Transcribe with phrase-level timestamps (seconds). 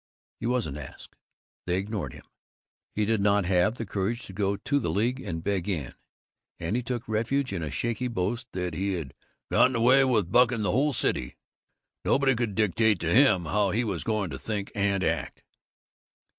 [0.39, 1.15] He wasn't asked.
[1.67, 2.25] They ignored him.
[2.95, 5.93] He did not have the courage to go to the League and beg in,
[6.59, 9.13] and he took refuge in a shaky boast that he had
[9.51, 11.35] "gotten away with bucking the whole city.
[12.03, 15.43] Nobody could dictate to him how he was going to think and act!"